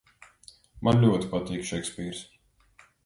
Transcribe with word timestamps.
Man 0.87 0.97
ļoti 1.03 1.29
patīk 1.35 1.67
Šekspīrs! 1.73 2.23